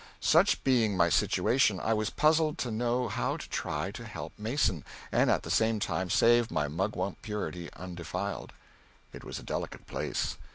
Such 0.19 0.63
being 0.63 0.97
my 0.97 1.09
situation, 1.09 1.79
I 1.79 1.93
was 1.93 2.09
puzzled 2.09 2.57
to 2.57 2.71
know 2.71 3.07
how 3.07 3.37
to 3.37 3.47
try 3.49 3.91
to 3.91 4.03
help 4.03 4.33
Mason, 4.35 4.83
and, 5.11 5.29
at 5.29 5.43
the 5.43 5.51
same 5.51 5.79
time, 5.79 6.09
save 6.09 6.49
my 6.49 6.67
mugwump 6.67 7.21
purity 7.21 7.71
undefiled. 7.73 8.51
It 9.13 9.23
was 9.23 9.37
a 9.37 9.43
delicate 9.43 9.85
place. 9.85 10.37